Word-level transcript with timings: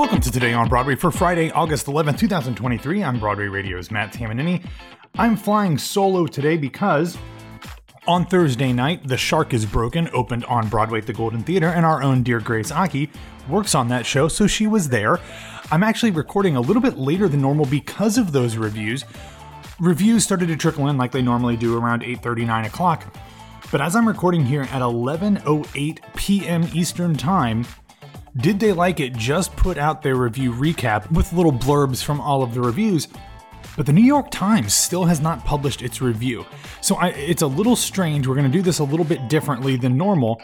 Welcome 0.00 0.22
to 0.22 0.30
Today 0.30 0.54
on 0.54 0.66
Broadway 0.70 0.94
for 0.94 1.10
Friday, 1.10 1.50
August 1.50 1.84
11th, 1.84 2.18
2023. 2.18 3.04
I'm 3.04 3.20
Broadway 3.20 3.48
Radio's 3.48 3.90
Matt 3.90 4.14
Tamanini. 4.14 4.64
I'm 5.18 5.36
flying 5.36 5.76
solo 5.76 6.26
today 6.26 6.56
because 6.56 7.18
on 8.06 8.24
Thursday 8.24 8.72
night, 8.72 9.06
The 9.06 9.18
Shark 9.18 9.52
is 9.52 9.66
Broken 9.66 10.08
opened 10.14 10.46
on 10.46 10.70
Broadway 10.70 11.00
at 11.00 11.06
the 11.06 11.12
Golden 11.12 11.42
Theater, 11.42 11.66
and 11.66 11.84
our 11.84 12.02
own 12.02 12.22
dear 12.22 12.40
Grace 12.40 12.72
Aki 12.72 13.10
works 13.46 13.74
on 13.74 13.88
that 13.88 14.06
show, 14.06 14.26
so 14.26 14.46
she 14.46 14.66
was 14.66 14.88
there. 14.88 15.20
I'm 15.70 15.82
actually 15.82 16.12
recording 16.12 16.56
a 16.56 16.62
little 16.62 16.80
bit 16.80 16.96
later 16.96 17.28
than 17.28 17.42
normal 17.42 17.66
because 17.66 18.16
of 18.16 18.32
those 18.32 18.56
reviews. 18.56 19.04
Reviews 19.80 20.24
started 20.24 20.48
to 20.48 20.56
trickle 20.56 20.88
in 20.88 20.96
like 20.96 21.12
they 21.12 21.20
normally 21.20 21.58
do 21.58 21.76
around 21.76 22.04
8:30, 22.04 22.46
9 22.46 22.64
o'clock. 22.64 23.04
But 23.70 23.82
as 23.82 23.94
I'm 23.94 24.08
recording 24.08 24.46
here 24.46 24.62
at 24.62 24.80
11:08 24.80 25.98
p.m. 26.16 26.66
Eastern 26.72 27.16
Time, 27.16 27.66
did 28.36 28.60
They 28.60 28.72
Like 28.72 29.00
It 29.00 29.14
just 29.14 29.54
put 29.56 29.78
out 29.78 30.02
their 30.02 30.16
review 30.16 30.52
recap 30.52 31.10
with 31.10 31.32
little 31.32 31.52
blurbs 31.52 32.02
from 32.02 32.20
all 32.20 32.42
of 32.42 32.54
the 32.54 32.60
reviews, 32.60 33.08
but 33.76 33.86
the 33.86 33.92
New 33.92 34.04
York 34.04 34.30
Times 34.30 34.74
still 34.74 35.04
has 35.04 35.20
not 35.20 35.44
published 35.44 35.82
its 35.82 36.00
review. 36.00 36.44
So 36.80 36.96
I, 36.96 37.08
it's 37.08 37.42
a 37.42 37.46
little 37.46 37.76
strange. 37.76 38.26
We're 38.26 38.34
going 38.34 38.50
to 38.50 38.52
do 38.52 38.62
this 38.62 38.78
a 38.78 38.84
little 38.84 39.04
bit 39.04 39.28
differently 39.28 39.76
than 39.76 39.96
normal 39.96 40.40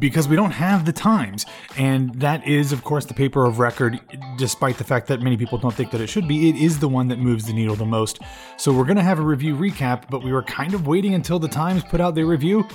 because 0.00 0.28
we 0.28 0.36
don't 0.36 0.50
have 0.50 0.84
the 0.84 0.92
Times. 0.92 1.46
And 1.76 2.14
that 2.20 2.46
is, 2.46 2.72
of 2.72 2.84
course, 2.84 3.04
the 3.04 3.14
paper 3.14 3.44
of 3.44 3.58
record, 3.58 4.00
despite 4.36 4.78
the 4.78 4.84
fact 4.84 5.06
that 5.08 5.20
many 5.20 5.36
people 5.36 5.58
don't 5.58 5.74
think 5.74 5.90
that 5.90 6.00
it 6.00 6.08
should 6.08 6.28
be. 6.28 6.48
It 6.48 6.56
is 6.56 6.78
the 6.78 6.88
one 6.88 7.08
that 7.08 7.18
moves 7.18 7.46
the 7.46 7.52
needle 7.52 7.76
the 7.76 7.84
most. 7.84 8.20
So 8.56 8.72
we're 8.72 8.84
going 8.84 8.96
to 8.96 9.02
have 9.02 9.18
a 9.18 9.22
review 9.22 9.56
recap, 9.56 10.08
but 10.10 10.22
we 10.22 10.32
were 10.32 10.42
kind 10.42 10.74
of 10.74 10.86
waiting 10.86 11.14
until 11.14 11.38
the 11.38 11.48
Times 11.48 11.82
put 11.84 12.00
out 12.00 12.14
their 12.14 12.26
review 12.26 12.66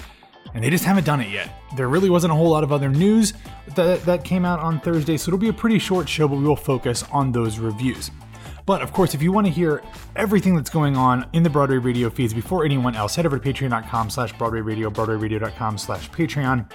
and 0.53 0.63
they 0.63 0.69
just 0.69 0.83
haven't 0.83 1.05
done 1.05 1.21
it 1.21 1.29
yet. 1.29 1.49
There 1.75 1.87
really 1.87 2.09
wasn't 2.09 2.33
a 2.33 2.35
whole 2.35 2.49
lot 2.49 2.63
of 2.63 2.71
other 2.71 2.89
news 2.89 3.33
that, 3.75 4.03
that 4.03 4.23
came 4.23 4.45
out 4.45 4.59
on 4.59 4.79
Thursday, 4.79 5.17
so 5.17 5.29
it'll 5.29 5.39
be 5.39 5.49
a 5.49 5.53
pretty 5.53 5.79
short 5.79 6.09
show, 6.09 6.27
but 6.27 6.37
we 6.37 6.43
will 6.43 6.55
focus 6.55 7.03
on 7.11 7.31
those 7.31 7.59
reviews. 7.59 8.11
But 8.65 8.81
of 8.81 8.93
course, 8.93 9.13
if 9.13 9.21
you 9.21 9.31
want 9.31 9.47
to 9.47 9.53
hear 9.53 9.81
everything 10.15 10.55
that's 10.55 10.69
going 10.69 10.95
on 10.95 11.27
in 11.33 11.43
the 11.43 11.49
Broadway 11.49 11.77
radio 11.77 12.09
feeds 12.09 12.33
before 12.33 12.63
anyone 12.63 12.95
else, 12.95 13.15
head 13.15 13.25
over 13.25 13.39
to 13.39 13.53
patreon.com 13.53 14.09
slash 14.09 14.33
Broadway 14.37 14.61
Radio, 14.61 14.89
broadwayradio.com 14.89 15.77
slash 15.77 16.09
Patreon. 16.11 16.69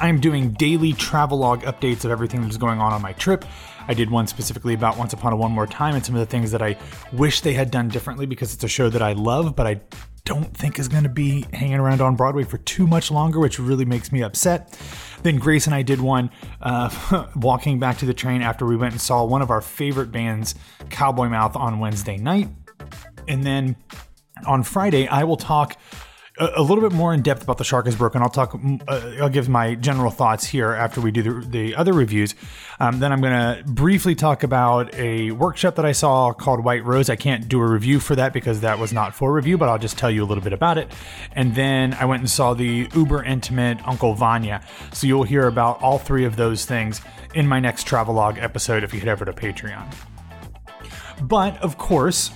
I 0.00 0.08
am 0.08 0.20
doing 0.20 0.52
daily 0.52 0.92
travelogue 0.92 1.62
updates 1.62 2.04
of 2.04 2.10
everything 2.10 2.42
that's 2.42 2.56
going 2.56 2.80
on 2.80 2.92
on 2.92 3.02
my 3.02 3.12
trip. 3.14 3.44
I 3.88 3.94
did 3.94 4.10
one 4.10 4.26
specifically 4.26 4.74
about 4.74 4.98
Once 4.98 5.12
Upon 5.12 5.32
a 5.32 5.36
One 5.36 5.50
More 5.50 5.66
Time 5.66 5.94
and 5.94 6.04
some 6.04 6.14
of 6.14 6.20
the 6.20 6.26
things 6.26 6.50
that 6.52 6.62
I 6.62 6.76
wish 7.12 7.40
they 7.40 7.54
had 7.54 7.70
done 7.70 7.88
differently 7.88 8.26
because 8.26 8.54
it's 8.54 8.62
a 8.62 8.68
show 8.68 8.90
that 8.90 9.02
I 9.02 9.12
love, 9.14 9.56
but 9.56 9.66
I 9.66 9.80
don't 10.24 10.54
think 10.56 10.78
is 10.78 10.88
going 10.88 11.04
to 11.04 11.08
be 11.08 11.46
hanging 11.52 11.78
around 11.78 12.00
on 12.00 12.16
Broadway 12.16 12.44
for 12.44 12.58
too 12.58 12.86
much 12.86 13.10
longer, 13.10 13.38
which 13.40 13.58
really 13.58 13.84
makes 13.84 14.12
me 14.12 14.22
upset. 14.22 14.78
Then 15.22 15.38
Grace 15.38 15.66
and 15.66 15.74
I 15.74 15.82
did 15.82 16.00
one 16.00 16.30
uh, 16.60 17.26
walking 17.36 17.78
back 17.78 17.98
to 17.98 18.06
the 18.06 18.14
train 18.14 18.42
after 18.42 18.66
we 18.66 18.76
went 18.76 18.92
and 18.92 19.00
saw 19.00 19.24
one 19.24 19.42
of 19.42 19.50
our 19.50 19.60
favorite 19.60 20.12
bands, 20.12 20.54
Cowboy 20.90 21.28
Mouth, 21.28 21.56
on 21.56 21.78
Wednesday 21.80 22.16
night. 22.16 22.48
And 23.26 23.44
then 23.44 23.76
on 24.46 24.62
Friday, 24.62 25.08
I 25.08 25.24
will 25.24 25.36
talk 25.36 25.76
a, 26.38 26.62
little 26.62 26.80
bit 26.80 26.92
more 26.92 27.12
in 27.12 27.22
depth 27.22 27.42
about 27.42 27.58
the 27.58 27.64
shark 27.64 27.86
is 27.86 27.96
broken. 27.96 28.22
I'll 28.22 28.28
talk. 28.28 28.54
Uh, 28.86 29.12
I'll 29.20 29.28
give 29.28 29.48
my 29.48 29.74
general 29.74 30.10
thoughts 30.10 30.46
here 30.46 30.72
after 30.72 31.00
we 31.00 31.10
do 31.10 31.22
the, 31.22 31.46
the 31.46 31.74
other 31.76 31.92
reviews. 31.92 32.34
Um, 32.80 33.00
then 33.00 33.12
I'm 33.12 33.20
going 33.20 33.32
to 33.32 33.64
briefly 33.64 34.14
talk 34.14 34.42
about 34.42 34.94
a 34.94 35.32
workshop 35.32 35.74
that 35.76 35.84
I 35.84 35.92
saw 35.92 36.32
called 36.32 36.64
White 36.64 36.84
Rose. 36.84 37.10
I 37.10 37.16
can't 37.16 37.48
do 37.48 37.60
a 37.60 37.66
review 37.66 38.00
for 38.00 38.14
that 38.16 38.32
because 38.32 38.60
that 38.60 38.78
was 38.78 38.92
not 38.92 39.14
for 39.14 39.32
review, 39.32 39.58
but 39.58 39.68
I'll 39.68 39.78
just 39.78 39.98
tell 39.98 40.10
you 40.10 40.24
a 40.24 40.26
little 40.26 40.44
bit 40.44 40.52
about 40.52 40.78
it. 40.78 40.92
And 41.32 41.54
then 41.54 41.94
I 41.94 42.04
went 42.04 42.20
and 42.20 42.30
saw 42.30 42.54
the 42.54 42.88
uber 42.94 43.22
intimate 43.22 43.78
Uncle 43.86 44.14
Vanya. 44.14 44.62
So 44.92 45.06
you'll 45.06 45.24
hear 45.24 45.46
about 45.46 45.82
all 45.82 45.98
three 45.98 46.24
of 46.24 46.36
those 46.36 46.64
things 46.64 47.00
in 47.34 47.46
my 47.46 47.60
next 47.60 47.84
travelogue 47.84 48.38
episode 48.38 48.84
if 48.84 48.94
you 48.94 49.00
head 49.00 49.08
over 49.08 49.24
to 49.24 49.32
Patreon. 49.32 49.92
But 51.22 51.56
of 51.58 51.78
course, 51.78 52.30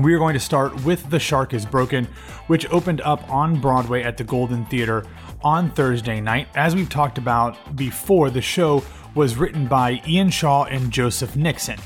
we 0.00 0.12
are 0.12 0.18
going 0.18 0.34
to 0.34 0.40
start 0.40 0.84
with 0.84 1.08
The 1.10 1.20
Shark 1.20 1.54
is 1.54 1.64
Broken, 1.64 2.06
which 2.48 2.68
opened 2.70 3.00
up 3.02 3.28
on 3.30 3.60
Broadway 3.60 4.02
at 4.02 4.16
the 4.16 4.24
Golden 4.24 4.66
Theater 4.66 5.06
on 5.42 5.70
Thursday 5.70 6.20
night. 6.20 6.48
As 6.56 6.74
we've 6.74 6.88
talked 6.88 7.16
about 7.16 7.76
before, 7.76 8.30
the 8.30 8.42
show 8.42 8.82
was 9.14 9.36
written 9.36 9.66
by 9.66 10.02
Ian 10.06 10.30
Shaw 10.30 10.64
and 10.64 10.90
Joseph 10.90 11.36
Nixon. 11.36 11.78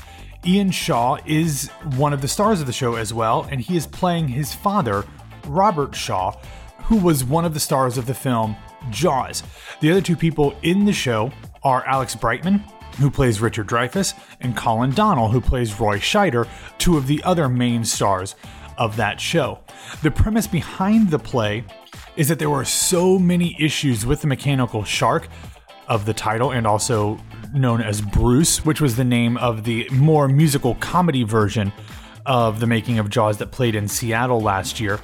Ian 0.45 0.71
Shaw 0.71 1.17
is 1.25 1.69
one 1.97 2.13
of 2.13 2.21
the 2.21 2.27
stars 2.27 2.61
of 2.61 2.67
the 2.67 2.73
show 2.73 2.95
as 2.95 3.13
well, 3.13 3.47
and 3.51 3.61
he 3.61 3.77
is 3.77 3.85
playing 3.85 4.29
his 4.29 4.53
father, 4.53 5.05
Robert 5.45 5.95
Shaw, 5.95 6.35
who 6.85 6.95
was 6.95 7.23
one 7.23 7.45
of 7.45 7.53
the 7.53 7.59
stars 7.59 7.97
of 7.97 8.07
the 8.07 8.13
film 8.13 8.55
Jaws. 8.89 9.43
The 9.81 9.91
other 9.91 10.01
two 10.01 10.15
people 10.15 10.55
in 10.63 10.85
the 10.85 10.93
show 10.93 11.31
are 11.61 11.85
Alex 11.85 12.15
Brightman, 12.15 12.63
who 12.99 13.09
plays 13.09 13.41
Richard 13.41 13.67
Dreyfuss, 13.67 14.13
and 14.41 14.55
Colin 14.55 14.91
Donnell, 14.91 15.29
who 15.29 15.41
plays 15.41 15.79
Roy 15.79 15.97
Scheider, 15.99 16.47
two 16.77 16.97
of 16.97 17.07
the 17.07 17.23
other 17.23 17.49
main 17.49 17.83
stars 17.83 18.35
of 18.77 18.95
that 18.95 19.19
show. 19.19 19.59
The 20.01 20.11
premise 20.11 20.47
behind 20.47 21.09
the 21.09 21.19
play 21.19 21.65
is 22.15 22.27
that 22.29 22.39
there 22.39 22.49
were 22.49 22.65
so 22.65 23.19
many 23.19 23.55
issues 23.59 24.05
with 24.05 24.21
the 24.21 24.27
mechanical 24.27 24.83
shark 24.83 25.27
of 25.87 26.05
the 26.05 26.13
title 26.13 26.51
and 26.51 26.67
also 26.67 27.19
known 27.53 27.81
as 27.81 28.01
Bruce, 28.01 28.63
which 28.63 28.79
was 28.79 28.95
the 28.95 29.03
name 29.03 29.37
of 29.37 29.63
the 29.63 29.89
more 29.91 30.27
musical 30.27 30.75
comedy 30.75 31.23
version 31.23 31.73
of 32.25 32.59
the 32.59 32.67
making 32.67 32.99
of 32.99 33.09
Jaws 33.09 33.37
that 33.39 33.51
played 33.51 33.75
in 33.75 33.87
Seattle 33.87 34.39
last 34.39 34.79
year. 34.79 34.99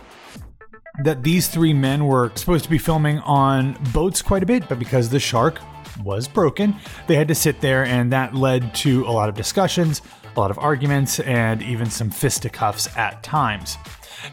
That 1.04 1.24
these 1.24 1.48
three 1.48 1.74
men 1.74 2.06
were 2.06 2.32
supposed 2.36 2.64
to 2.66 2.70
be 2.70 2.78
filming 2.78 3.20
on 3.20 3.78
boats 3.92 4.22
quite 4.22 4.44
a 4.44 4.46
bit, 4.46 4.70
but 4.70 4.80
because 4.80 5.10
the 5.10 5.20
shark 5.20 5.60
was 6.04 6.28
broken. 6.28 6.76
They 7.08 7.16
had 7.16 7.28
to 7.28 7.36
sit 7.36 7.62
there, 7.62 7.86
and 7.86 8.12
that 8.12 8.36
led 8.36 8.74
to 8.76 9.06
a 9.06 9.12
lot 9.12 9.30
of 9.30 9.36
discussions, 9.36 10.02
a 10.36 10.40
lot 10.40 10.52
of 10.52 10.60
arguments, 10.60 11.20
and 11.20 11.62
even 11.62 11.90
some 11.90 12.10
fisticuffs 12.10 12.96
at 12.98 13.24
times. 13.24 13.78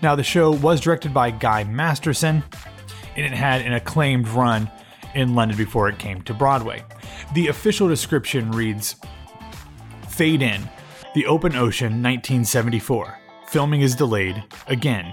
Now, 0.02 0.14
the 0.14 0.22
show 0.22 0.50
was 0.50 0.80
directed 0.80 1.12
by 1.12 1.30
Guy 1.30 1.64
Masterson, 1.64 2.42
and 3.16 3.26
it 3.26 3.32
had 3.32 3.62
an 3.62 3.74
acclaimed 3.74 4.28
run 4.28 4.70
in 5.14 5.34
London 5.34 5.56
before 5.56 5.88
it 5.88 5.98
came 5.98 6.22
to 6.22 6.34
Broadway. 6.34 6.84
The 7.34 7.48
official 7.48 7.88
description 7.88 8.50
reads 8.52 8.96
Fade 10.08 10.42
in, 10.42 10.68
the 11.14 11.26
open 11.26 11.54
ocean, 11.54 12.02
1974. 12.02 13.18
Filming 13.48 13.82
is 13.82 13.94
delayed 13.94 14.42
again 14.66 15.12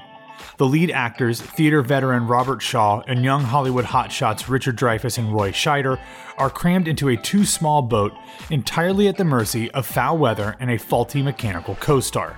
the 0.59 0.67
lead 0.67 0.91
actors, 0.91 1.41
theater 1.41 1.81
veteran 1.81 2.27
Robert 2.27 2.61
Shaw 2.61 3.01
and 3.07 3.23
young 3.23 3.43
Hollywood 3.43 3.85
hotshots 3.85 4.49
Richard 4.49 4.77
Dreyfuss 4.77 5.17
and 5.17 5.33
Roy 5.33 5.51
Scheider, 5.53 5.97
are 6.37 6.49
crammed 6.49 6.89
into 6.89 7.07
a 7.07 7.15
too 7.15 7.45
small 7.45 7.81
boat 7.81 8.11
entirely 8.49 9.07
at 9.07 9.15
the 9.15 9.23
mercy 9.23 9.71
of 9.71 9.85
foul 9.85 10.17
weather 10.17 10.57
and 10.59 10.69
a 10.69 10.77
faulty 10.77 11.21
mechanical 11.21 11.75
co 11.75 12.01
star. 12.01 12.35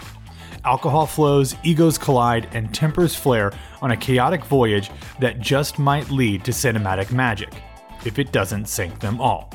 Alcohol 0.63 1.07
flows, 1.07 1.55
egos 1.63 1.97
collide, 1.97 2.47
and 2.53 2.71
tempers 2.75 3.15
flare 3.15 3.51
on 3.81 3.89
a 3.89 3.97
chaotic 3.97 4.45
voyage 4.45 4.91
that 5.19 5.39
just 5.39 5.79
might 5.79 6.11
lead 6.11 6.45
to 6.45 6.51
cinematic 6.51 7.11
magic, 7.11 7.51
if 8.05 8.19
it 8.19 8.31
doesn't 8.31 8.67
sink 8.67 8.99
them 8.99 9.19
all. 9.19 9.51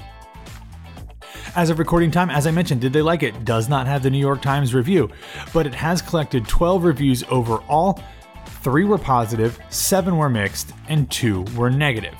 As 1.54 1.70
of 1.70 1.78
recording 1.78 2.10
time, 2.10 2.30
as 2.30 2.48
I 2.48 2.50
mentioned, 2.50 2.80
Did 2.80 2.92
They 2.92 3.00
Like 3.00 3.22
It 3.22 3.44
does 3.44 3.68
not 3.68 3.86
have 3.86 4.02
the 4.02 4.10
New 4.10 4.18
York 4.18 4.42
Times 4.42 4.74
review, 4.74 5.08
but 5.52 5.66
it 5.66 5.74
has 5.74 6.02
collected 6.02 6.48
12 6.48 6.82
reviews 6.82 7.22
overall 7.30 8.02
three 8.66 8.82
were 8.82 8.98
positive, 8.98 9.60
seven 9.70 10.16
were 10.16 10.28
mixed, 10.28 10.72
and 10.88 11.08
two 11.08 11.42
were 11.54 11.70
negative. 11.70 12.18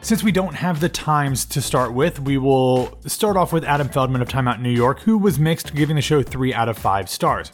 Since 0.00 0.22
we 0.22 0.32
don't 0.32 0.54
have 0.54 0.80
the 0.80 0.88
times 0.88 1.44
to 1.44 1.60
start 1.60 1.92
with, 1.92 2.18
we 2.20 2.38
will 2.38 2.98
start 3.06 3.36
off 3.36 3.52
with 3.52 3.62
Adam 3.62 3.90
Feldman 3.90 4.22
of 4.22 4.30
Time 4.30 4.48
Out 4.48 4.62
New 4.62 4.70
York, 4.70 5.00
who 5.00 5.18
was 5.18 5.38
mixed, 5.38 5.74
giving 5.74 5.96
the 5.96 6.00
show 6.02 6.22
3 6.22 6.54
out 6.54 6.70
of 6.70 6.78
5 6.78 7.10
stars. 7.10 7.52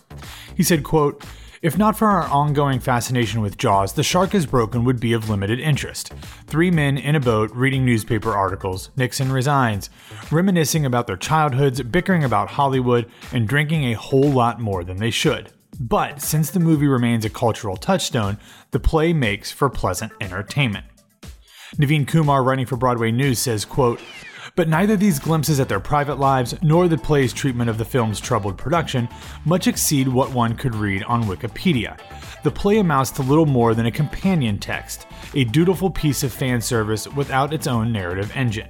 He 0.56 0.62
said, 0.62 0.84
quote, 0.84 1.24
if 1.62 1.76
not 1.76 1.98
for 1.98 2.06
our 2.06 2.28
ongoing 2.28 2.78
fascination 2.78 3.40
with 3.40 3.58
Jaws, 3.58 3.94
The 3.94 4.04
Shark 4.04 4.36
is 4.36 4.46
Broken 4.46 4.84
would 4.84 5.00
be 5.00 5.12
of 5.12 5.28
limited 5.28 5.58
interest. 5.58 6.12
Three 6.46 6.70
men 6.70 6.96
in 6.96 7.16
a 7.16 7.20
boat 7.20 7.50
reading 7.52 7.84
newspaper 7.84 8.30
articles, 8.30 8.90
Nixon 8.94 9.32
resigns, 9.32 9.90
reminiscing 10.30 10.86
about 10.86 11.08
their 11.08 11.16
childhoods, 11.16 11.82
bickering 11.82 12.22
about 12.22 12.50
Hollywood, 12.50 13.10
and 13.32 13.48
drinking 13.48 13.82
a 13.86 13.94
whole 13.94 14.30
lot 14.30 14.60
more 14.60 14.84
than 14.84 14.98
they 14.98 15.10
should. 15.10 15.50
But 15.82 16.22
since 16.22 16.50
the 16.50 16.60
movie 16.60 16.86
remains 16.86 17.24
a 17.24 17.30
cultural 17.30 17.76
touchstone, 17.76 18.38
the 18.70 18.78
play 18.78 19.12
makes 19.12 19.50
for 19.50 19.68
pleasant 19.68 20.12
entertainment. 20.20 20.86
Naveen 21.76 22.06
Kumar, 22.06 22.44
writing 22.44 22.66
for 22.66 22.76
Broadway 22.76 23.10
News, 23.10 23.40
says, 23.40 23.64
quote, 23.64 24.00
but 24.54 24.68
neither 24.68 24.96
these 24.96 25.18
glimpses 25.18 25.58
at 25.58 25.68
their 25.68 25.80
private 25.80 26.20
lives 26.20 26.54
nor 26.62 26.86
the 26.86 26.96
play's 26.96 27.32
treatment 27.32 27.68
of 27.68 27.78
the 27.78 27.84
film's 27.84 28.20
troubled 28.20 28.56
production 28.56 29.08
much 29.44 29.66
exceed 29.66 30.06
what 30.06 30.30
one 30.30 30.54
could 30.54 30.76
read 30.76 31.02
on 31.02 31.24
Wikipedia. 31.24 31.98
The 32.44 32.50
play 32.52 32.78
amounts 32.78 33.10
to 33.12 33.22
little 33.22 33.46
more 33.46 33.74
than 33.74 33.86
a 33.86 33.90
companion 33.90 34.58
text, 34.58 35.08
a 35.34 35.42
dutiful 35.44 35.90
piece 35.90 36.22
of 36.22 36.32
fan 36.32 36.60
service 36.60 37.08
without 37.08 37.52
its 37.52 37.66
own 37.66 37.90
narrative 37.90 38.30
engine. 38.36 38.68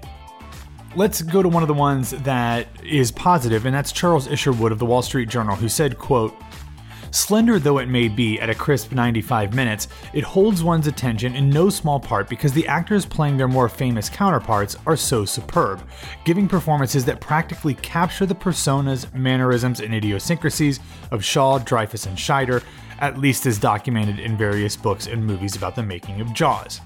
Let's 0.97 1.21
go 1.21 1.43
to 1.43 1.49
one 1.49 1.63
of 1.63 1.69
the 1.69 1.75
ones 1.75 2.11
that 2.11 2.69
is 2.83 3.11
positive, 3.11 3.67
and 3.67 3.75
that's 3.75 3.93
Charles 3.93 4.29
Isherwood 4.29 4.73
of 4.73 4.79
the 4.79 4.87
Wall 4.87 5.03
Street 5.03 5.29
Journal, 5.29 5.57
who 5.57 5.69
said, 5.69 5.99
quote, 5.99 6.35
Slender 7.13 7.59
though 7.59 7.77
it 7.77 7.91
may 7.91 8.09
be 8.09 8.41
at 8.41 8.49
a 8.49 8.55
crisp 8.55 8.91
95 8.91 9.53
minutes, 9.53 9.89
it 10.15 10.25
holds 10.25 10.65
one's 10.65 10.87
attention 10.87 11.37
in 11.37 11.51
no 11.51 11.69
small 11.69 12.01
part 12.01 12.27
because 12.27 12.55
the 12.55 12.67
actors 12.67 13.05
playing 13.05 13.37
their 13.37 13.49
more 13.49 13.69
famous 13.69 14.09
counterparts 14.09 14.77
are 14.87 14.97
so 14.97 15.27
superb, 15.27 15.87
giving 16.25 16.49
performances 16.49 17.05
that 17.05 17.21
practically 17.21 17.75
capture 17.75 18.25
the 18.25 18.35
personas, 18.35 19.13
mannerisms, 19.13 19.81
and 19.81 19.95
idiosyncrasies 19.95 20.81
of 21.11 21.23
Shaw, 21.23 21.59
Dreyfuss, 21.59 22.07
and 22.07 22.17
Scheider, 22.17 22.63
at 22.99 23.19
least 23.19 23.45
as 23.45 23.59
documented 23.59 24.19
in 24.19 24.39
various 24.39 24.75
books 24.75 25.07
and 25.07 25.23
movies 25.23 25.55
about 25.55 25.77
the 25.77 25.83
making 25.83 26.23
of 26.23 26.33
Jaws. 26.33 26.81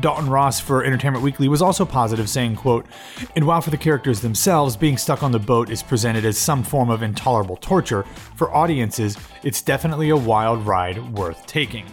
Dalton 0.00 0.28
Ross 0.28 0.60
for 0.60 0.84
Entertainment 0.84 1.24
Weekly 1.24 1.48
was 1.48 1.62
also 1.62 1.84
positive, 1.86 2.28
saying, 2.28 2.56
quote, 2.56 2.86
And 3.34 3.46
while 3.46 3.62
for 3.62 3.70
the 3.70 3.78
characters 3.78 4.20
themselves, 4.20 4.76
being 4.76 4.98
stuck 4.98 5.22
on 5.22 5.32
the 5.32 5.38
boat 5.38 5.70
is 5.70 5.82
presented 5.82 6.24
as 6.24 6.36
some 6.36 6.62
form 6.62 6.90
of 6.90 7.02
intolerable 7.02 7.56
torture, 7.56 8.04
for 8.34 8.54
audiences, 8.54 9.16
it's 9.42 9.62
definitely 9.62 10.10
a 10.10 10.16
wild 10.16 10.66
ride 10.66 11.16
worth 11.16 11.46
taking. 11.46 11.86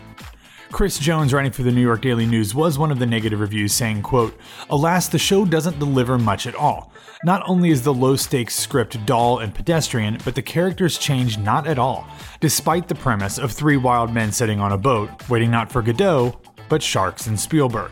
Chris 0.74 0.98
Jones, 0.98 1.32
writing 1.32 1.52
for 1.52 1.62
the 1.62 1.72
New 1.72 1.84
York 1.84 2.02
Daily 2.02 2.26
News, 2.26 2.56
was 2.56 2.80
one 2.80 2.92
of 2.92 2.98
the 2.98 3.06
negative 3.06 3.40
reviews, 3.40 3.72
saying, 3.72 4.02
quote, 4.02 4.36
Alas, 4.72 5.08
the 5.08 5.20
show 5.20 5.46
doesn't 5.46 5.78
deliver 5.78 6.18
much 6.18 6.48
at 6.48 6.56
all. 6.56 6.92
Not 7.24 7.48
only 7.48 7.70
is 7.70 7.84
the 7.84 7.94
low 7.94 8.16
stakes 8.16 8.56
script 8.56 9.06
dull 9.06 9.38
and 9.38 9.54
pedestrian, 9.54 10.18
but 10.26 10.34
the 10.34 10.42
characters 10.42 10.98
change 10.98 11.38
not 11.38 11.68
at 11.68 11.78
all, 11.78 12.08
despite 12.40 12.88
the 12.88 12.96
premise 12.96 13.38
of 13.38 13.52
three 13.52 13.78
wild 13.78 14.12
men 14.12 14.32
sitting 14.32 14.60
on 14.60 14.72
a 14.72 14.78
boat, 14.78 15.30
waiting 15.30 15.52
not 15.52 15.72
for 15.72 15.84
Godot, 15.84 16.38
but 16.74 16.82
sharks 16.82 17.28
and 17.28 17.40
Spielberg. 17.40 17.92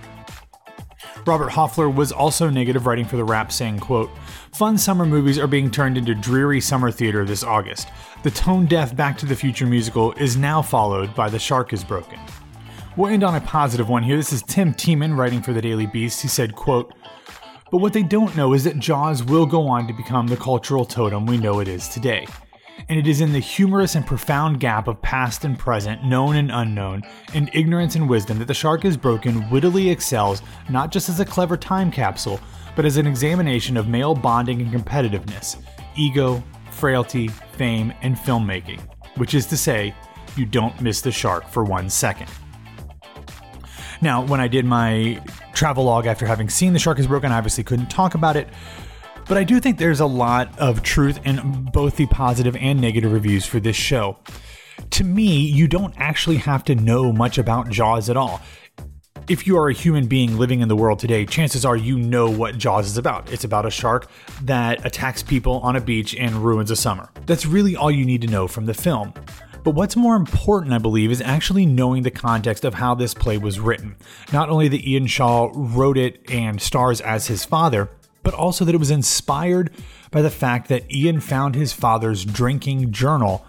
Robert 1.27 1.51
Hofler 1.51 1.93
was 1.93 2.11
also 2.11 2.49
negative 2.49 2.87
writing 2.87 3.05
for 3.05 3.15
the 3.15 3.23
Wrap, 3.23 3.51
saying, 3.51 3.77
quote, 3.77 4.09
Fun 4.53 4.75
summer 4.75 5.05
movies 5.05 5.37
are 5.37 5.45
being 5.45 5.69
turned 5.69 5.99
into 5.99 6.15
dreary 6.15 6.59
summer 6.59 6.89
theater 6.89 7.23
this 7.23 7.43
August. 7.43 7.89
The 8.23 8.31
tone 8.31 8.65
deaf 8.65 8.95
Back 8.95 9.19
to 9.19 9.27
the 9.27 9.35
Future 9.35 9.67
musical 9.67 10.13
is 10.13 10.35
now 10.35 10.63
followed 10.63 11.13
by 11.13 11.29
The 11.29 11.37
Shark 11.37 11.73
is 11.73 11.83
Broken. 11.83 12.17
We'll 12.97 13.11
end 13.11 13.23
on 13.23 13.35
a 13.35 13.41
positive 13.41 13.87
one 13.87 14.01
here. 14.01 14.17
This 14.17 14.33
is 14.33 14.41
Tim 14.41 14.73
Teeman 14.73 15.15
writing 15.15 15.43
for 15.43 15.53
the 15.53 15.61
Daily 15.61 15.85
Beast. 15.85 16.23
He 16.23 16.27
said, 16.27 16.55
quote, 16.55 16.91
But 17.69 17.81
what 17.81 17.93
they 17.93 18.01
don't 18.01 18.35
know 18.35 18.53
is 18.53 18.63
that 18.63 18.79
Jaws 18.79 19.23
will 19.23 19.45
go 19.45 19.67
on 19.67 19.85
to 19.85 19.93
become 19.93 20.25
the 20.25 20.37
cultural 20.37 20.85
totem 20.85 21.27
we 21.27 21.37
know 21.37 21.59
it 21.59 21.67
is 21.67 21.87
today. 21.87 22.25
And 22.89 22.99
it 22.99 23.07
is 23.07 23.21
in 23.21 23.31
the 23.31 23.39
humorous 23.39 23.95
and 23.95 24.05
profound 24.05 24.59
gap 24.59 24.87
of 24.87 25.01
past 25.01 25.45
and 25.45 25.57
present, 25.57 26.03
known 26.03 26.35
and 26.35 26.51
unknown, 26.51 27.03
and 27.33 27.49
ignorance 27.53 27.95
and 27.95 28.09
wisdom 28.09 28.39
that 28.39 28.47
The 28.47 28.53
Shark 28.53 28.85
is 28.85 28.97
Broken 28.97 29.49
wittily 29.49 29.89
excels 29.89 30.41
not 30.69 30.91
just 30.91 31.09
as 31.09 31.19
a 31.19 31.25
clever 31.25 31.57
time 31.57 31.91
capsule, 31.91 32.39
but 32.75 32.85
as 32.85 32.97
an 32.97 33.07
examination 33.07 33.77
of 33.77 33.87
male 33.87 34.15
bonding 34.15 34.61
and 34.61 34.71
competitiveness, 34.71 35.57
ego, 35.95 36.43
frailty, 36.71 37.27
fame, 37.27 37.93
and 38.01 38.15
filmmaking. 38.15 38.81
Which 39.15 39.33
is 39.33 39.45
to 39.47 39.57
say, 39.57 39.93
you 40.35 40.45
don't 40.45 40.79
miss 40.81 41.01
the 41.01 41.11
shark 41.11 41.47
for 41.47 41.63
one 41.63 41.89
second. 41.89 42.29
Now, 44.01 44.25
when 44.25 44.39
I 44.39 44.47
did 44.47 44.65
my 44.65 45.21
travel 45.53 45.83
log 45.83 46.07
after 46.07 46.25
having 46.25 46.49
seen 46.49 46.73
The 46.73 46.79
Shark 46.79 46.97
is 46.97 47.05
Broken, 47.05 47.31
I 47.31 47.37
obviously 47.37 47.63
couldn't 47.63 47.89
talk 47.91 48.15
about 48.15 48.35
it. 48.35 48.47
But 49.27 49.37
I 49.37 49.43
do 49.43 49.59
think 49.59 49.77
there's 49.77 49.99
a 49.99 50.05
lot 50.05 50.57
of 50.59 50.83
truth 50.83 51.19
in 51.25 51.69
both 51.71 51.95
the 51.95 52.05
positive 52.07 52.55
and 52.57 52.81
negative 52.81 53.11
reviews 53.11 53.45
for 53.45 53.59
this 53.59 53.75
show. 53.75 54.17
To 54.91 55.03
me, 55.03 55.45
you 55.45 55.67
don't 55.67 55.93
actually 55.97 56.37
have 56.37 56.63
to 56.65 56.75
know 56.75 57.13
much 57.13 57.37
about 57.37 57.69
Jaws 57.69 58.09
at 58.09 58.17
all. 58.17 58.41
If 59.29 59.47
you 59.47 59.57
are 59.57 59.69
a 59.69 59.73
human 59.73 60.07
being 60.07 60.37
living 60.37 60.59
in 60.59 60.67
the 60.67 60.75
world 60.75 60.99
today, 60.99 61.25
chances 61.25 61.63
are 61.63 61.77
you 61.77 61.97
know 61.97 62.29
what 62.29 62.57
Jaws 62.57 62.87
is 62.87 62.97
about. 62.97 63.31
It's 63.31 63.43
about 63.43 63.65
a 63.65 63.71
shark 63.71 64.09
that 64.41 64.85
attacks 64.85 65.23
people 65.23 65.59
on 65.59 65.75
a 65.75 65.81
beach 65.81 66.15
and 66.15 66.35
ruins 66.35 66.71
a 66.71 66.75
summer. 66.75 67.09
That's 67.27 67.45
really 67.45 67.75
all 67.75 67.91
you 67.91 68.03
need 68.03 68.21
to 68.21 68.27
know 68.27 68.47
from 68.47 68.65
the 68.65 68.73
film. 68.73 69.13
But 69.63 69.75
what's 69.75 69.95
more 69.95 70.15
important, 70.15 70.73
I 70.73 70.79
believe, 70.79 71.11
is 71.11 71.21
actually 71.21 71.67
knowing 71.67 72.01
the 72.01 72.11
context 72.11 72.65
of 72.65 72.73
how 72.73 72.95
this 72.95 73.13
play 73.13 73.37
was 73.37 73.59
written. 73.59 73.95
Not 74.33 74.49
only 74.49 74.67
that 74.69 74.85
Ian 74.85 75.05
Shaw 75.05 75.51
wrote 75.53 75.99
it 75.99 76.29
and 76.31 76.59
stars 76.59 76.99
as 76.99 77.27
his 77.27 77.45
father, 77.45 77.89
but 78.23 78.33
also 78.33 78.65
that 78.65 78.75
it 78.75 78.79
was 78.79 78.91
inspired 78.91 79.71
by 80.11 80.21
the 80.21 80.29
fact 80.29 80.67
that 80.69 80.91
Ian 80.91 81.19
found 81.19 81.55
his 81.55 81.73
father's 81.73 82.25
drinking 82.25 82.91
journal 82.91 83.45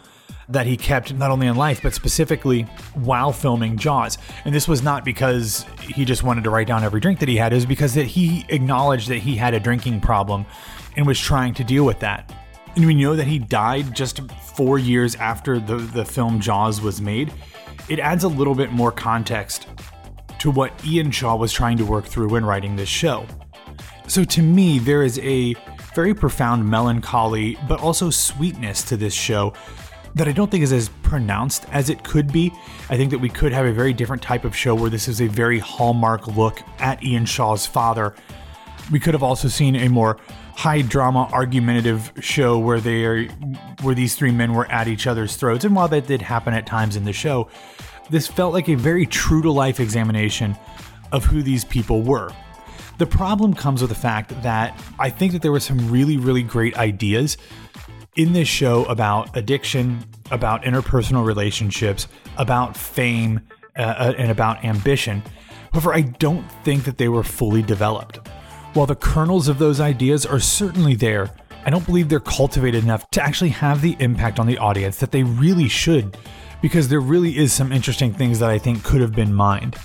that 0.48 0.66
he 0.66 0.76
kept 0.76 1.14
not 1.14 1.30
only 1.30 1.46
in 1.46 1.56
life 1.56 1.80
but 1.82 1.94
specifically 1.94 2.62
while 2.94 3.32
filming 3.32 3.76
Jaws. 3.76 4.18
And 4.44 4.54
this 4.54 4.68
was 4.68 4.82
not 4.82 5.04
because 5.04 5.64
he 5.80 6.04
just 6.04 6.22
wanted 6.22 6.44
to 6.44 6.50
write 6.50 6.66
down 6.66 6.84
every 6.84 7.00
drink 7.00 7.20
that 7.20 7.28
he 7.28 7.36
had, 7.36 7.52
it 7.52 7.56
was 7.56 7.66
because 7.66 7.94
that 7.94 8.06
he 8.06 8.44
acknowledged 8.48 9.08
that 9.08 9.18
he 9.18 9.36
had 9.36 9.54
a 9.54 9.60
drinking 9.60 10.00
problem 10.00 10.44
and 10.96 11.06
was 11.06 11.18
trying 11.18 11.54
to 11.54 11.64
deal 11.64 11.84
with 11.84 12.00
that. 12.00 12.32
And 12.76 12.86
we 12.86 12.94
know 12.94 13.16
that 13.16 13.26
he 13.26 13.38
died 13.38 13.94
just 13.94 14.20
four 14.56 14.78
years 14.78 15.14
after 15.16 15.58
the, 15.58 15.76
the 15.76 16.04
film 16.04 16.40
Jaws 16.40 16.80
was 16.80 17.00
made. 17.00 17.32
It 17.88 17.98
adds 17.98 18.24
a 18.24 18.28
little 18.28 18.54
bit 18.54 18.72
more 18.72 18.92
context 18.92 19.66
to 20.38 20.50
what 20.50 20.72
Ian 20.84 21.10
Shaw 21.10 21.36
was 21.36 21.52
trying 21.52 21.76
to 21.78 21.84
work 21.84 22.04
through 22.04 22.28
when 22.28 22.44
writing 22.44 22.76
this 22.76 22.88
show. 22.88 23.26
So 24.12 24.24
to 24.24 24.42
me, 24.42 24.78
there 24.78 25.02
is 25.02 25.18
a 25.20 25.54
very 25.94 26.12
profound 26.12 26.68
melancholy, 26.68 27.56
but 27.66 27.80
also 27.80 28.10
sweetness 28.10 28.82
to 28.82 28.98
this 28.98 29.14
show 29.14 29.54
that 30.14 30.28
I 30.28 30.32
don't 30.32 30.50
think 30.50 30.62
is 30.62 30.70
as 30.70 30.90
pronounced 31.02 31.64
as 31.70 31.88
it 31.88 32.04
could 32.04 32.30
be. 32.30 32.52
I 32.90 32.98
think 32.98 33.10
that 33.12 33.20
we 33.20 33.30
could 33.30 33.54
have 33.54 33.64
a 33.64 33.72
very 33.72 33.94
different 33.94 34.20
type 34.20 34.44
of 34.44 34.54
show 34.54 34.74
where 34.74 34.90
this 34.90 35.08
is 35.08 35.22
a 35.22 35.28
very 35.28 35.58
hallmark 35.58 36.26
look 36.26 36.60
at 36.78 37.02
Ian 37.02 37.24
Shaw's 37.24 37.66
father. 37.66 38.14
We 38.90 39.00
could 39.00 39.14
have 39.14 39.22
also 39.22 39.48
seen 39.48 39.76
a 39.76 39.88
more 39.88 40.18
high 40.56 40.82
drama 40.82 41.30
argumentative 41.32 42.12
show 42.20 42.58
where 42.58 42.80
they 42.80 43.06
are 43.06 43.24
where 43.80 43.94
these 43.94 44.14
three 44.14 44.30
men 44.30 44.52
were 44.52 44.70
at 44.70 44.88
each 44.88 45.06
other's 45.06 45.36
throats 45.36 45.64
and 45.64 45.74
while 45.74 45.88
that 45.88 46.06
did 46.06 46.20
happen 46.20 46.52
at 46.52 46.66
times 46.66 46.96
in 46.96 47.04
the 47.06 47.14
show 47.14 47.48
this 48.10 48.26
felt 48.26 48.52
like 48.52 48.68
a 48.68 48.74
very 48.74 49.06
true 49.06 49.40
to 49.40 49.50
life 49.50 49.80
examination 49.80 50.54
of 51.12 51.24
who 51.24 51.42
these 51.42 51.64
people 51.64 52.02
were 52.02 52.30
the 52.98 53.06
problem 53.06 53.54
comes 53.54 53.80
with 53.80 53.88
the 53.88 53.96
fact 53.96 54.42
that 54.42 54.78
i 54.98 55.08
think 55.08 55.32
that 55.32 55.42
there 55.42 55.52
were 55.52 55.60
some 55.60 55.90
really 55.90 56.16
really 56.16 56.42
great 56.42 56.76
ideas 56.76 57.36
in 58.16 58.32
this 58.32 58.48
show 58.48 58.84
about 58.84 59.34
addiction 59.36 60.04
about 60.30 60.62
interpersonal 60.62 61.24
relationships 61.24 62.08
about 62.38 62.76
fame 62.76 63.40
uh, 63.76 64.12
and 64.18 64.30
about 64.30 64.64
ambition 64.64 65.22
however 65.72 65.94
i 65.94 66.00
don't 66.00 66.44
think 66.64 66.84
that 66.84 66.98
they 66.98 67.08
were 67.08 67.22
fully 67.22 67.62
developed 67.62 68.18
while 68.74 68.86
the 68.86 68.96
kernels 68.96 69.48
of 69.48 69.58
those 69.58 69.80
ideas 69.80 70.24
are 70.24 70.40
certainly 70.40 70.94
there, 70.94 71.30
I 71.66 71.70
don't 71.70 71.84
believe 71.84 72.08
they're 72.08 72.20
cultivated 72.20 72.82
enough 72.82 73.08
to 73.10 73.22
actually 73.22 73.50
have 73.50 73.82
the 73.82 73.96
impact 73.98 74.40
on 74.40 74.46
the 74.46 74.56
audience 74.56 74.96
that 75.00 75.10
they 75.10 75.24
really 75.24 75.68
should, 75.68 76.16
because 76.62 76.88
there 76.88 77.00
really 77.00 77.36
is 77.36 77.52
some 77.52 77.70
interesting 77.70 78.14
things 78.14 78.38
that 78.38 78.48
I 78.48 78.56
think 78.56 78.82
could 78.82 79.02
have 79.02 79.12
been 79.12 79.34
mined. 79.34 79.76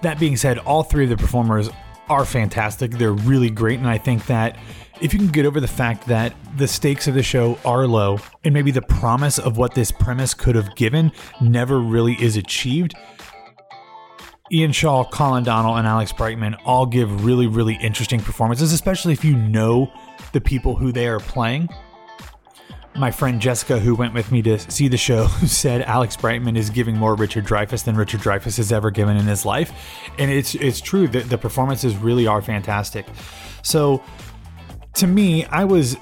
That 0.00 0.18
being 0.18 0.38
said, 0.38 0.58
all 0.60 0.82
three 0.82 1.04
of 1.04 1.10
the 1.10 1.16
performers 1.18 1.68
are 2.08 2.24
fantastic. 2.24 2.92
They're 2.92 3.12
really 3.12 3.50
great, 3.50 3.78
and 3.78 3.88
I 3.88 3.98
think 3.98 4.26
that 4.26 4.58
if 5.00 5.12
you 5.12 5.18
can 5.18 5.28
get 5.28 5.44
over 5.44 5.60
the 5.60 5.68
fact 5.68 6.06
that 6.06 6.34
the 6.56 6.66
stakes 6.66 7.06
of 7.06 7.14
the 7.14 7.22
show 7.22 7.58
are 7.64 7.86
low 7.86 8.18
and 8.44 8.54
maybe 8.54 8.70
the 8.70 8.82
promise 8.82 9.38
of 9.38 9.58
what 9.58 9.74
this 9.74 9.90
premise 9.90 10.32
could 10.32 10.54
have 10.54 10.74
given 10.74 11.12
never 11.40 11.78
really 11.78 12.14
is 12.14 12.36
achieved, 12.36 12.94
Ian 14.52 14.72
Shaw, 14.72 15.04
Colin 15.04 15.44
Donnell, 15.44 15.76
and 15.76 15.86
Alex 15.86 16.12
Brightman 16.12 16.54
all 16.64 16.86
give 16.86 17.24
really, 17.24 17.46
really 17.46 17.76
interesting 17.82 18.20
performances, 18.20 18.72
especially 18.72 19.12
if 19.12 19.24
you 19.24 19.36
know 19.36 19.92
the 20.32 20.40
people 20.40 20.76
who 20.76 20.92
they 20.92 21.08
are 21.08 21.20
playing. 21.20 21.68
My 22.98 23.10
friend 23.10 23.40
Jessica, 23.42 23.78
who 23.78 23.94
went 23.94 24.14
with 24.14 24.32
me 24.32 24.40
to 24.42 24.58
see 24.58 24.88
the 24.88 24.96
show, 24.96 25.26
said 25.46 25.82
Alex 25.82 26.16
Brightman 26.16 26.56
is 26.56 26.70
giving 26.70 26.96
more 26.96 27.14
Richard 27.14 27.44
Dreyfuss 27.44 27.84
than 27.84 27.94
Richard 27.96 28.20
Dreyfuss 28.20 28.56
has 28.56 28.72
ever 28.72 28.90
given 28.90 29.16
in 29.16 29.26
his 29.26 29.44
life, 29.44 29.72
and 30.18 30.30
it's 30.30 30.54
it's 30.54 30.80
true 30.80 31.06
that 31.08 31.28
the 31.28 31.36
performances 31.36 31.96
really 31.96 32.26
are 32.26 32.40
fantastic. 32.40 33.06
So, 33.62 34.02
to 34.94 35.06
me, 35.06 35.44
I 35.46 35.64
was 35.64 35.96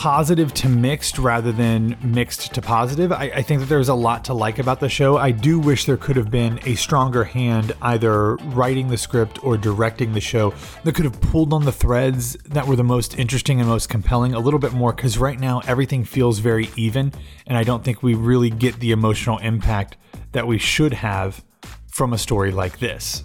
positive 0.00 0.54
to 0.54 0.66
mixed 0.66 1.18
rather 1.18 1.52
than 1.52 1.94
mixed 2.02 2.54
to 2.54 2.62
positive. 2.62 3.12
I, 3.12 3.24
I, 3.34 3.42
think 3.42 3.60
that 3.60 3.66
there's 3.66 3.90
a 3.90 3.94
lot 3.94 4.24
to 4.24 4.32
like 4.32 4.58
about 4.58 4.80
the 4.80 4.88
show. 4.88 5.18
I 5.18 5.30
do 5.30 5.60
wish 5.60 5.84
there 5.84 5.98
could 5.98 6.16
have 6.16 6.30
been 6.30 6.58
a 6.64 6.74
stronger 6.74 7.22
hand 7.22 7.72
either 7.82 8.36
writing 8.36 8.88
the 8.88 8.96
script 8.96 9.44
or 9.44 9.58
directing 9.58 10.14
the 10.14 10.20
show 10.22 10.54
that 10.84 10.94
could 10.94 11.04
have 11.04 11.20
pulled 11.20 11.52
on 11.52 11.66
the 11.66 11.70
threads 11.72 12.32
that 12.46 12.66
were 12.66 12.76
the 12.76 12.82
most 12.82 13.18
interesting 13.18 13.60
and 13.60 13.68
most 13.68 13.90
compelling 13.90 14.32
a 14.32 14.40
little 14.40 14.58
bit 14.58 14.72
more 14.72 14.94
because 14.94 15.18
right 15.18 15.38
now 15.38 15.60
everything 15.66 16.02
feels 16.02 16.38
very 16.38 16.70
even 16.76 17.12
and 17.46 17.58
I 17.58 17.62
don't 17.62 17.84
think 17.84 18.02
we 18.02 18.14
really 18.14 18.48
get 18.48 18.80
the 18.80 18.92
emotional 18.92 19.36
impact 19.36 19.98
that 20.32 20.46
we 20.46 20.56
should 20.56 20.94
have 20.94 21.44
from 21.88 22.14
a 22.14 22.18
story 22.18 22.52
like 22.52 22.78
this. 22.78 23.24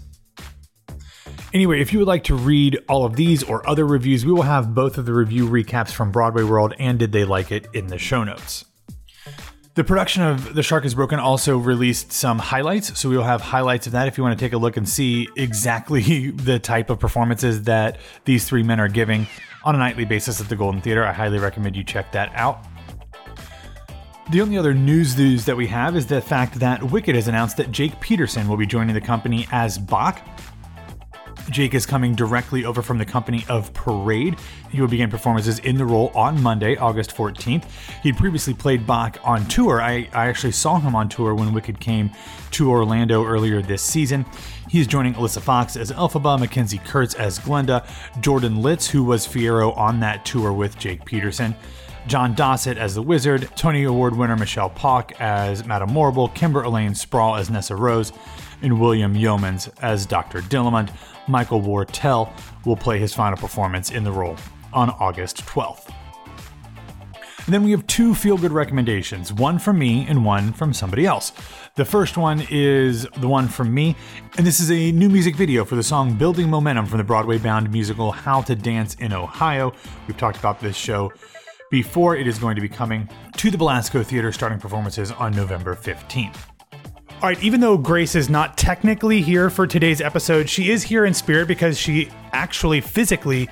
Anyway, 1.56 1.80
if 1.80 1.94
you 1.94 2.00
would 2.00 2.08
like 2.10 2.26
to 2.26 2.36
read 2.36 2.78
all 2.90 3.06
of 3.06 3.16
these 3.16 3.42
or 3.42 3.66
other 3.66 3.86
reviews, 3.86 4.26
we 4.26 4.32
will 4.34 4.42
have 4.42 4.76
both 4.76 4.98
of 4.98 5.06
the 5.06 5.14
review 5.14 5.48
recaps 5.48 5.90
from 5.90 6.12
Broadway 6.12 6.44
World 6.44 6.74
and 6.80 7.00
Did 7.00 7.14
They 7.14 7.24
Like 7.24 7.50
It 7.50 7.70
in 7.74 7.88
the 7.88 7.98
show 7.98 8.26
notes. 8.26 8.66
The 9.76 9.86
production 9.86 10.22
of 10.22 10.54
The 10.54 10.62
Shark 10.62 10.84
is 10.84 10.94
Broken 10.94 11.18
also 11.18 11.58
released 11.58 12.12
some 12.12 12.40
highlights, 12.40 13.00
so 13.00 13.08
we 13.08 13.16
will 13.16 13.24
have 13.24 13.40
highlights 13.40 13.88
of 13.88 13.94
that 13.94 14.10
if 14.10 14.18
you 14.18 14.24
want 14.26 14.38
to 14.38 14.46
take 14.46 14.52
a 14.52 14.58
look 14.58 14.76
and 14.76 14.88
see 14.88 15.30
exactly 15.38 16.32
the 16.32 16.60
type 16.60 16.90
of 16.90 17.00
performances 17.00 17.64
that 17.64 18.00
these 18.26 18.44
three 18.44 18.62
men 18.62 18.82
are 18.82 18.90
giving 18.90 19.26
on 19.64 19.76
a 19.76 19.78
nightly 19.78 20.04
basis 20.04 20.42
at 20.42 20.50
the 20.50 20.58
Golden 20.58 20.82
Theater. 20.82 21.06
I 21.06 21.14
highly 21.14 21.40
recommend 21.40 21.78
you 21.78 21.86
check 21.86 22.12
that 22.12 22.34
out. 22.36 22.66
The 24.30 24.42
only 24.42 24.58
other 24.58 24.74
news 24.74 25.18
news 25.18 25.46
that 25.46 25.56
we 25.56 25.68
have 25.68 25.96
is 25.96 26.06
the 26.06 26.20
fact 26.20 26.56
that 26.60 26.84
Wicked 26.84 27.16
has 27.16 27.30
announced 27.30 27.56
that 27.56 27.72
Jake 27.72 27.98
Peterson 28.02 28.50
will 28.50 28.58
be 28.58 28.66
joining 28.66 28.94
the 28.94 29.00
company 29.00 29.48
as 29.54 29.80
Boq. 29.80 30.20
Jake 31.50 31.74
is 31.74 31.86
coming 31.86 32.16
directly 32.16 32.66
over 32.66 32.82
from 32.82 32.98
the 32.98 33.06
company 33.06 33.46
of 33.50 33.74
Parade. 33.74 34.38
He 34.72 34.82
will 34.82 34.88
begin 34.88 35.10
performances 35.10 35.60
in 35.60 35.78
the 35.78 35.86
role 35.86 36.12
on 36.16 36.42
Monday, 36.42 36.76
August 36.76 37.16
14th. 37.16 37.66
He'd 38.02 38.18
previously 38.18 38.54
played 38.54 38.86
Boq 38.88 39.18
on 39.24 39.46
tour. 39.48 39.82
I, 39.82 40.10
I 40.14 40.28
actually 40.28 40.54
saw 40.54 40.80
him 40.80 40.96
on 40.96 41.08
tour 41.08 41.36
when 41.36 41.54
Wicked 41.54 41.80
came 41.80 42.12
to 42.52 42.72
Orlando 42.72 43.24
earlier 43.24 43.62
this 43.62 43.84
season. 43.84 44.26
He's 44.70 44.88
joining 44.88 45.14
Alyssa 45.14 45.42
Fox 45.42 45.76
as 45.76 45.92
Elphaba, 45.92 46.40
McKenzie 46.40 46.84
Kurtz 46.84 47.14
as 47.16 47.40
Glinda, 47.40 47.88
Jordan 48.20 48.62
Litz, 48.62 48.88
who 48.90 49.04
was 49.04 49.28
Fiyero 49.28 49.76
on 49.78 50.00
that 50.00 50.26
tour 50.26 50.52
with 50.52 50.78
Jake 50.80 51.06
Peterson. 51.06 51.56
John 52.08 52.36
Dossett 52.36 52.78
as 52.78 52.94
the 52.94 53.02
Wizard, 53.02 53.50
Tony 53.56 53.84
Award 53.84 54.16
winner 54.16 54.36
Michele 54.36 54.70
Pawk 54.70 55.20
as 55.20 55.66
Madame 55.66 55.92
Morrible, 55.92 56.30
Kimber 56.30 56.64
Elayne 56.64 56.96
Sprawl 56.96 57.36
as 57.36 57.50
Nessa 57.50 57.76
Rose, 57.76 58.14
and 58.62 58.80
William 58.80 59.14
Youmans 59.14 59.70
as 59.82 60.06
Dr. 60.06 60.42
Dillamond. 60.42 60.92
Michael 61.28 61.62
Wartella 61.62 62.32
will 62.66 62.76
play 62.76 63.00
his 63.00 63.14
final 63.14 63.38
performance 63.38 63.92
in 63.92 64.04
the 64.04 64.12
role 64.12 64.38
on 64.74 64.90
August 64.92 65.46
12th. 65.46 65.92
And 67.46 67.54
then 67.54 67.64
we 67.64 67.72
have 67.72 67.86
two 67.86 68.16
feel 68.16 68.38
good 68.38 68.52
recommendations, 68.52 69.32
one 69.32 69.60
from 69.60 69.78
me 69.78 70.08
and 70.10 70.26
one 70.26 70.52
from 70.52 70.74
somebody 70.74 71.06
else. 71.06 71.32
The 71.76 71.86
first 71.86 72.18
one 72.18 72.46
is 72.50 73.06
the 73.18 73.28
one 73.28 73.48
from 73.48 73.72
me, 73.72 73.96
and 74.38 74.48
this 74.48 74.60
is 74.60 74.72
a 74.72 74.92
new 74.92 75.10
music 75.10 75.36
video 75.36 75.64
for 75.64 75.76
the 75.76 75.84
song 75.84 76.16
Building 76.16 76.50
Momentum 76.50 76.88
from 76.88 76.98
the 76.98 77.04
Broadway 77.04 77.38
bound 77.38 77.72
musical 77.72 78.12
How 78.12 78.42
to 78.42 78.56
Dance 78.56 78.96
in 78.96 79.14
Ohio. 79.14 79.74
We've 80.08 80.18
talked 80.18 80.38
about 80.38 80.60
this 80.60 80.76
show 80.76 81.14
before 81.70 82.16
it 82.16 82.26
is 82.26 82.40
going 82.40 82.56
to 82.56 82.62
be 82.62 82.70
coming 82.70 83.08
to 83.38 83.52
the 83.52 83.58
Belasco 83.58 84.04
Theater 84.04 84.32
starting 84.32 84.60
performances 84.60 85.12
on 85.12 85.32
November 85.34 85.76
15th. 85.76 86.55
All 87.22 87.30
right, 87.30 87.42
even 87.42 87.62
though 87.62 87.78
Grace 87.78 88.14
is 88.14 88.30
not 88.30 88.58
technically 88.58 89.22
here 89.22 89.50
for 89.50 89.66
today's 89.66 90.02
episode, 90.02 90.50
she 90.50 90.70
is 90.70 90.84
here 90.84 91.06
in 91.06 91.14
spirit 91.14 91.48
because 91.48 91.80
she 91.80 92.10
actually 92.34 92.82
physically 92.82 93.50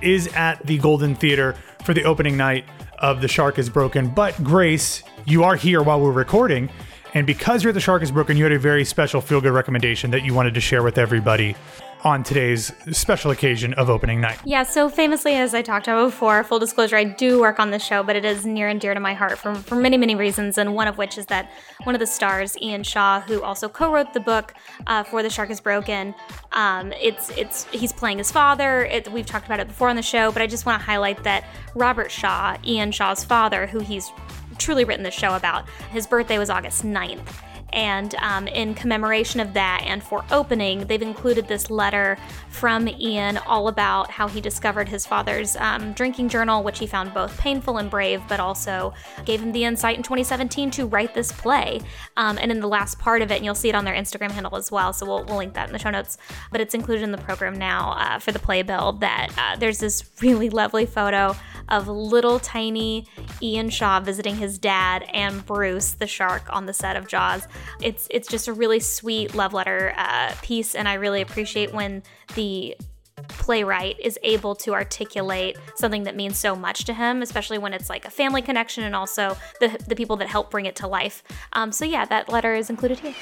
is 0.00 0.28
at 0.28 0.64
the 0.64 0.78
Golden 0.78 1.16
Theater 1.16 1.56
for 1.84 1.92
the 1.92 2.04
opening 2.04 2.36
night 2.36 2.64
of 3.00 3.20
The 3.20 3.28
Shark 3.28 3.58
is 3.58 3.68
Broken. 3.68 4.08
But 4.08 4.42
Grace, 4.44 5.02
you 5.26 5.42
are 5.42 5.56
here 5.56 5.82
while 5.82 6.00
we're 6.00 6.12
recording. 6.12 6.70
And 7.14 7.26
because 7.26 7.62
you're 7.64 7.70
at 7.70 7.74
The 7.74 7.80
Shark 7.80 8.02
is 8.02 8.12
Broken, 8.12 8.36
you 8.36 8.44
had 8.44 8.52
a 8.52 8.58
very 8.58 8.84
special 8.84 9.20
feel 9.20 9.40
good 9.40 9.52
recommendation 9.52 10.10
that 10.12 10.24
you 10.24 10.32
wanted 10.32 10.54
to 10.54 10.60
share 10.60 10.82
with 10.82 10.96
everybody 10.96 11.56
on 12.02 12.22
today's 12.22 12.72
special 12.92 13.30
occasion 13.30 13.74
of 13.74 13.90
opening 13.90 14.20
night. 14.20 14.38
Yeah, 14.44 14.62
so 14.62 14.88
famously, 14.88 15.34
as 15.34 15.54
I 15.54 15.60
talked 15.60 15.86
about 15.86 16.06
before, 16.06 16.42
full 16.44 16.58
disclosure, 16.58 16.96
I 16.96 17.04
do 17.04 17.40
work 17.40 17.60
on 17.60 17.70
the 17.70 17.78
show, 17.78 18.02
but 18.02 18.16
it 18.16 18.24
is 18.24 18.46
near 18.46 18.68
and 18.68 18.80
dear 18.80 18.94
to 18.94 19.00
my 19.00 19.12
heart 19.12 19.38
for, 19.38 19.54
for 19.54 19.74
many, 19.74 19.98
many 19.98 20.14
reasons. 20.14 20.56
And 20.56 20.74
one 20.74 20.88
of 20.88 20.96
which 20.96 21.18
is 21.18 21.26
that 21.26 21.50
one 21.84 21.94
of 21.94 21.98
the 21.98 22.06
stars, 22.06 22.56
Ian 22.62 22.84
Shaw, 22.84 23.20
who 23.20 23.42
also 23.42 23.68
co 23.68 23.92
wrote 23.92 24.14
the 24.14 24.20
book 24.20 24.54
uh, 24.86 25.02
for 25.04 25.22
The 25.22 25.30
Shark 25.30 25.50
is 25.50 25.60
Broken, 25.60 26.14
um, 26.52 26.92
it's, 26.92 27.30
it's, 27.36 27.64
he's 27.66 27.92
playing 27.92 28.18
his 28.18 28.30
father. 28.30 28.84
It, 28.84 29.10
we've 29.12 29.26
talked 29.26 29.46
about 29.46 29.60
it 29.60 29.68
before 29.68 29.88
on 29.88 29.96
the 29.96 30.02
show, 30.02 30.32
but 30.32 30.40
I 30.42 30.46
just 30.46 30.64
want 30.64 30.80
to 30.80 30.86
highlight 30.86 31.22
that 31.24 31.44
Robert 31.74 32.10
Shaw, 32.10 32.56
Ian 32.64 32.92
Shaw's 32.92 33.24
father, 33.24 33.66
who 33.66 33.80
he's 33.80 34.10
truly 34.60 34.84
written 34.84 35.02
the 35.02 35.10
show 35.10 35.34
about, 35.34 35.68
his 35.90 36.06
birthday 36.06 36.38
was 36.38 36.50
August 36.50 36.84
9th. 36.84 37.49
And 37.72 38.14
um, 38.16 38.48
in 38.48 38.74
commemoration 38.74 39.40
of 39.40 39.52
that 39.54 39.82
and 39.86 40.02
for 40.02 40.24
opening, 40.30 40.86
they've 40.86 41.00
included 41.00 41.48
this 41.48 41.70
letter 41.70 42.18
from 42.48 42.88
Ian 42.88 43.38
all 43.38 43.68
about 43.68 44.10
how 44.10 44.28
he 44.28 44.40
discovered 44.40 44.88
his 44.88 45.06
father's 45.06 45.56
um, 45.56 45.92
drinking 45.92 46.28
journal, 46.28 46.62
which 46.62 46.78
he 46.78 46.86
found 46.86 47.14
both 47.14 47.36
painful 47.38 47.78
and 47.78 47.90
brave, 47.90 48.22
but 48.28 48.40
also 48.40 48.92
gave 49.24 49.40
him 49.40 49.52
the 49.52 49.64
insight 49.64 49.96
in 49.96 50.02
2017 50.02 50.70
to 50.72 50.86
write 50.86 51.14
this 51.14 51.32
play. 51.32 51.80
Um, 52.16 52.38
and 52.38 52.50
in 52.50 52.60
the 52.60 52.68
last 52.68 52.98
part 52.98 53.22
of 53.22 53.30
it, 53.30 53.36
and 53.36 53.44
you'll 53.44 53.54
see 53.54 53.68
it 53.68 53.74
on 53.74 53.84
their 53.84 53.94
Instagram 53.94 54.30
handle 54.30 54.56
as 54.56 54.70
well, 54.70 54.92
so 54.92 55.06
we'll, 55.06 55.24
we'll 55.24 55.38
link 55.38 55.54
that 55.54 55.68
in 55.68 55.72
the 55.72 55.78
show 55.78 55.90
notes, 55.90 56.18
but 56.50 56.60
it's 56.60 56.74
included 56.74 57.02
in 57.02 57.12
the 57.12 57.18
program 57.18 57.58
now 57.58 57.92
uh, 57.92 58.18
for 58.18 58.32
the 58.32 58.38
playbill 58.38 58.92
that 58.94 59.28
uh, 59.38 59.56
there's 59.56 59.78
this 59.78 60.10
really 60.22 60.50
lovely 60.50 60.86
photo 60.86 61.36
of 61.68 61.88
little 61.88 62.38
tiny 62.38 63.06
Ian 63.42 63.70
Shaw 63.70 64.00
visiting 64.00 64.36
his 64.36 64.58
dad 64.58 65.04
and 65.12 65.44
Bruce, 65.46 65.92
the 65.92 66.06
shark, 66.06 66.42
on 66.50 66.66
the 66.66 66.72
set 66.72 66.96
of 66.96 67.06
Jaws. 67.06 67.46
It's 67.80 68.06
it's 68.10 68.28
just 68.28 68.48
a 68.48 68.52
really 68.52 68.80
sweet 68.80 69.34
love 69.34 69.52
letter 69.52 69.94
uh, 69.96 70.34
piece, 70.42 70.74
and 70.74 70.88
I 70.88 70.94
really 70.94 71.20
appreciate 71.20 71.72
when 71.72 72.02
the 72.34 72.76
playwright 73.28 73.98
is 74.00 74.18
able 74.22 74.54
to 74.54 74.72
articulate 74.72 75.58
something 75.74 76.04
that 76.04 76.16
means 76.16 76.38
so 76.38 76.56
much 76.56 76.84
to 76.84 76.94
him, 76.94 77.22
especially 77.22 77.58
when 77.58 77.72
it's 77.72 77.90
like 77.90 78.04
a 78.04 78.10
family 78.10 78.42
connection 78.42 78.84
and 78.84 78.94
also 78.96 79.36
the, 79.60 79.78
the 79.88 79.94
people 79.94 80.16
that 80.16 80.28
help 80.28 80.50
bring 80.50 80.66
it 80.66 80.76
to 80.76 80.86
life. 80.86 81.22
Um, 81.52 81.72
so, 81.72 81.84
yeah, 81.84 82.04
that 82.06 82.28
letter 82.28 82.54
is 82.54 82.70
included 82.70 83.00
here. 83.00 83.14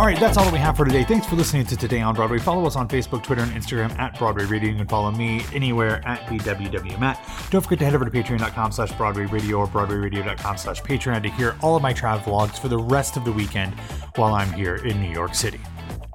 All 0.00 0.06
right, 0.06 0.18
that's 0.18 0.38
all 0.38 0.44
that 0.44 0.52
we 0.54 0.58
have 0.60 0.78
for 0.78 0.86
today. 0.86 1.04
Thanks 1.04 1.26
for 1.26 1.36
listening 1.36 1.66
to 1.66 1.76
Today 1.76 2.00
on 2.00 2.14
Broadway. 2.14 2.38
Follow 2.38 2.64
us 2.64 2.74
on 2.74 2.88
Facebook, 2.88 3.22
Twitter, 3.22 3.42
and 3.42 3.52
Instagram 3.52 3.90
at 3.98 4.18
Broadway 4.18 4.46
Radio. 4.46 4.70
You 4.70 4.76
can 4.76 4.88
follow 4.88 5.10
me 5.10 5.42
anywhere 5.52 6.00
at 6.08 6.20
BWWMatt. 6.20 7.50
Don't 7.50 7.60
forget 7.60 7.80
to 7.80 7.84
head 7.84 7.94
over 7.94 8.06
to 8.06 8.10
patreon.com 8.10 8.72
slash 8.72 8.92
Broadway 8.92 9.26
Radio 9.26 9.58
or 9.58 9.66
BroadwayRadio.com 9.66 10.56
slash 10.56 10.80
Patreon 10.80 11.22
to 11.24 11.28
hear 11.28 11.54
all 11.60 11.76
of 11.76 11.82
my 11.82 11.92
travel 11.92 12.32
vlogs 12.32 12.58
for 12.58 12.68
the 12.68 12.78
rest 12.78 13.18
of 13.18 13.26
the 13.26 13.32
weekend 13.32 13.74
while 14.16 14.32
I'm 14.32 14.50
here 14.54 14.76
in 14.76 15.02
New 15.02 15.12
York 15.12 15.34
City. 15.34 15.60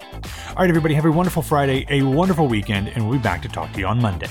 All 0.01 0.56
right, 0.63 0.70
everybody, 0.70 0.96
have 0.96 1.06
a 1.06 1.12
wonderful 1.12 1.44
Friday, 1.44 1.86
a 1.92 2.01
wonderful 2.01 2.48
weekend, 2.48 2.88
and 2.88 3.08
we'll 3.08 3.20
be 3.20 3.24
back 3.24 3.44
to 3.44 3.50
talk 3.50 3.72
to 3.74 3.80
you 3.80 3.86
on 3.86 4.01
Monday. 4.01 4.30